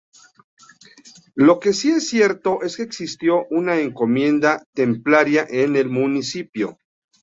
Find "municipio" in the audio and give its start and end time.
5.89-6.79